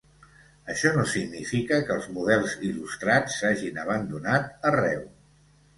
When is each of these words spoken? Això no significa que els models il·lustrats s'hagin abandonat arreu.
Això 0.73 0.93
no 0.95 1.03
significa 1.11 1.79
que 1.89 1.93
els 1.97 2.09
models 2.15 2.57
il·lustrats 2.71 3.39
s'hagin 3.43 3.79
abandonat 3.87 4.71
arreu. 4.73 5.11